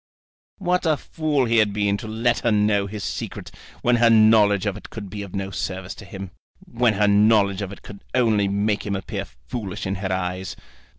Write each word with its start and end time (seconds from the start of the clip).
What 0.57 0.87
a 0.87 0.97
fool 0.97 1.45
he 1.45 1.57
had 1.57 1.73
been 1.73 1.95
to 1.97 2.07
let 2.07 2.39
her 2.39 2.51
know 2.51 2.87
his 2.87 3.03
secret 3.03 3.51
when 3.83 3.97
her 3.97 4.09
knowledge 4.09 4.65
of 4.65 4.75
it 4.75 4.89
could 4.89 5.11
be 5.11 5.21
of 5.21 5.35
no 5.35 5.51
service 5.51 5.93
to 5.93 6.05
him, 6.05 6.31
when 6.65 6.95
her 6.95 7.07
knowledge 7.07 7.61
of 7.61 7.71
it 7.71 7.83
could 7.83 8.03
only 8.15 8.47
make 8.47 8.83
him 8.83 8.95
appear 8.95 9.25
foolish 9.25 9.85
in 9.85 9.93
her 10.01 10.11
eyes! 10.11 10.55